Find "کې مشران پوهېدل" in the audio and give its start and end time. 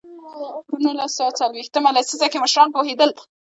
2.31-3.09